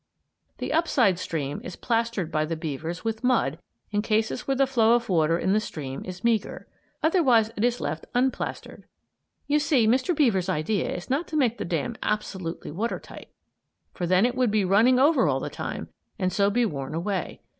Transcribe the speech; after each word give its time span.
The 0.57 0.73
upside 0.73 1.19
stream 1.19 1.61
is 1.63 1.75
plastered 1.75 2.31
by 2.31 2.43
the 2.45 2.55
beavers 2.55 3.05
with 3.05 3.23
mud 3.23 3.59
in 3.91 4.01
cases 4.01 4.47
where 4.47 4.57
the 4.57 4.65
flow 4.65 4.95
of 4.95 5.09
water 5.09 5.37
in 5.37 5.53
the 5.53 5.59
stream 5.59 6.01
is 6.05 6.23
meagre. 6.23 6.65
Otherwise 7.03 7.51
it 7.55 7.63
is 7.63 7.79
left 7.79 8.07
unplastered. 8.15 8.85
You 9.45 9.59
see 9.59 9.85
Mr. 9.87 10.15
Beaver's 10.17 10.49
idea 10.49 10.89
is 10.91 11.11
not 11.11 11.27
to 11.27 11.37
make 11.37 11.59
the 11.59 11.65
dam 11.65 11.95
absolutely 12.01 12.71
water 12.71 12.99
tight, 12.99 13.29
for 13.93 14.07
then 14.07 14.25
it 14.25 14.33
would 14.33 14.49
be 14.49 14.65
running 14.65 14.97
over 14.97 15.27
all 15.27 15.39
the 15.39 15.51
time 15.51 15.87
and 16.17 16.33
so 16.33 16.49
be 16.49 16.65
worn 16.65 16.95
away. 16.95 17.41